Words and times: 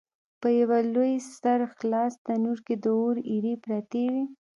په 0.41 0.47
یوه 0.59 0.79
لوی 0.93 1.13
سره 1.41 1.65
خلاص 1.77 2.13
تنور 2.25 2.57
کې 2.65 2.75
د 2.83 2.85
اور 3.01 3.15
ایرې 3.31 3.55
پرتې 3.65 4.03
وې. 4.13 4.23